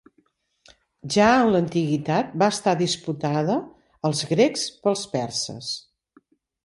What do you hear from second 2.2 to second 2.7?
va